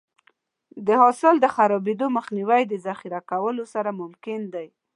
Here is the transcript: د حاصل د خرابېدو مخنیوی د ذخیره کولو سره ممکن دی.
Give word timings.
د 0.87 0.89
حاصل 1.01 1.35
د 1.39 1.45
خرابېدو 1.55 2.05
مخنیوی 2.17 2.61
د 2.67 2.73
ذخیره 2.85 3.19
کولو 3.31 3.63
سره 3.73 3.89
ممکن 4.01 4.39
دی. 4.53 4.67